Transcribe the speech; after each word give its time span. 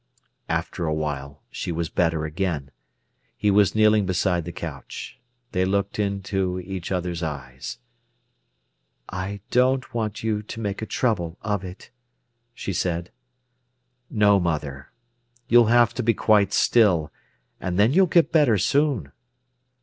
After 0.49 0.87
a 0.87 0.93
while 0.95 1.43
she 1.51 1.71
was 1.71 1.87
better 1.89 2.25
again. 2.25 2.71
He 3.37 3.51
was 3.51 3.75
kneeling 3.75 4.07
beside 4.07 4.45
the 4.45 4.51
couch. 4.51 5.19
They 5.51 5.63
looked 5.63 5.99
into 5.99 6.59
each 6.59 6.91
other's 6.91 7.21
eyes. 7.21 7.77
"I 9.09 9.41
don't 9.51 9.93
want 9.93 10.23
you 10.23 10.41
to 10.41 10.59
make 10.59 10.81
a 10.81 10.87
trouble 10.87 11.37
of 11.43 11.63
it," 11.63 11.91
she 12.55 12.73
said. 12.73 13.11
"No, 14.09 14.39
mother. 14.39 14.91
You'll 15.47 15.67
have 15.67 15.93
to 15.93 16.01
be 16.01 16.15
quite 16.15 16.51
still, 16.51 17.13
and 17.59 17.77
then 17.77 17.93
you'll 17.93 18.07
get 18.07 18.31
better 18.31 18.57
soon." 18.57 19.11